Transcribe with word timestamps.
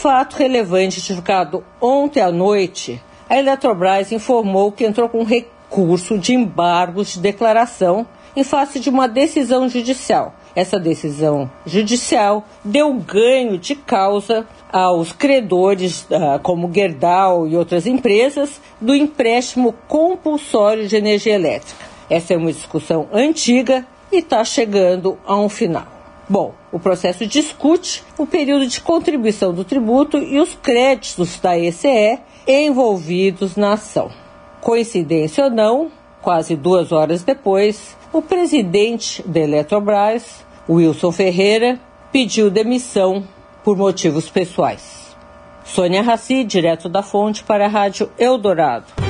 Fato 0.00 0.36
relevante 0.36 1.02
divulgado 1.02 1.62
ontem 1.78 2.22
à 2.22 2.32
noite, 2.32 3.02
a 3.28 3.38
Eletrobras 3.38 4.10
informou 4.10 4.72
que 4.72 4.86
entrou 4.86 5.10
com 5.10 5.24
recurso 5.24 6.16
de 6.16 6.32
embargos 6.32 7.12
de 7.12 7.20
declaração 7.20 8.06
em 8.34 8.42
face 8.42 8.80
de 8.80 8.88
uma 8.88 9.06
decisão 9.06 9.68
judicial. 9.68 10.34
Essa 10.56 10.80
decisão 10.80 11.50
judicial 11.66 12.48
deu 12.64 12.94
ganho 12.94 13.58
de 13.58 13.74
causa 13.74 14.46
aos 14.72 15.12
credores, 15.12 16.06
ah, 16.10 16.40
como 16.42 16.72
Gerdau 16.72 17.46
e 17.46 17.54
outras 17.54 17.86
empresas, 17.86 18.58
do 18.80 18.94
empréstimo 18.94 19.74
compulsório 19.86 20.88
de 20.88 20.96
energia 20.96 21.34
elétrica. 21.34 21.84
Essa 22.08 22.32
é 22.32 22.38
uma 22.38 22.50
discussão 22.50 23.06
antiga 23.12 23.86
e 24.10 24.20
está 24.20 24.42
chegando 24.44 25.18
a 25.26 25.36
um 25.36 25.50
final. 25.50 25.99
Bom, 26.30 26.54
o 26.70 26.78
processo 26.78 27.26
discute 27.26 28.04
o 28.16 28.24
período 28.24 28.64
de 28.64 28.80
contribuição 28.80 29.52
do 29.52 29.64
tributo 29.64 30.16
e 30.16 30.38
os 30.38 30.54
créditos 30.54 31.40
da 31.40 31.58
ECE 31.58 32.20
envolvidos 32.46 33.56
na 33.56 33.72
ação. 33.72 34.12
Coincidência 34.60 35.42
ou 35.42 35.50
não, 35.50 35.90
quase 36.22 36.54
duas 36.54 36.92
horas 36.92 37.24
depois, 37.24 37.96
o 38.12 38.22
presidente 38.22 39.24
da 39.26 39.40
Eletrobras, 39.40 40.46
Wilson 40.68 41.10
Ferreira, 41.10 41.80
pediu 42.12 42.48
demissão 42.48 43.24
por 43.64 43.76
motivos 43.76 44.30
pessoais. 44.30 45.16
Sônia 45.64 46.00
Raci, 46.00 46.44
direto 46.44 46.88
da 46.88 47.02
fonte 47.02 47.42
para 47.42 47.64
a 47.64 47.68
Rádio 47.68 48.08
Eldorado. 48.16 49.09